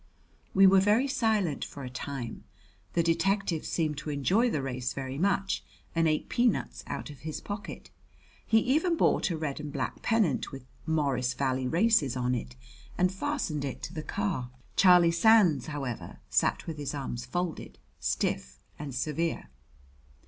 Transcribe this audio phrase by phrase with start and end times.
[0.55, 2.43] We were very silent for a time.
[2.93, 7.39] The detective seemed to enjoy the race very much and ate peanuts out of his
[7.39, 7.91] pocket.
[8.43, 12.55] He even bought a red and black pennant, with "Morris Valley Races" on it,
[12.97, 14.49] and fastened it to the car.
[14.75, 19.51] Charlie Sands, however, sat with his arms folded, stiff and severe.